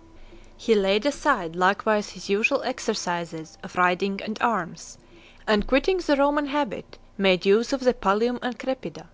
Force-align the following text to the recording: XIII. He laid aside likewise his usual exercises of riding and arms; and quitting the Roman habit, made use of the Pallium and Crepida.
XIII. 0.00 0.40
He 0.56 0.74
laid 0.76 1.04
aside 1.04 1.54
likewise 1.54 2.12
his 2.12 2.30
usual 2.30 2.62
exercises 2.62 3.58
of 3.62 3.76
riding 3.76 4.18
and 4.22 4.38
arms; 4.40 4.96
and 5.46 5.66
quitting 5.66 5.98
the 5.98 6.16
Roman 6.16 6.46
habit, 6.46 6.96
made 7.18 7.44
use 7.44 7.74
of 7.74 7.80
the 7.80 7.92
Pallium 7.92 8.38
and 8.40 8.58
Crepida. 8.58 9.08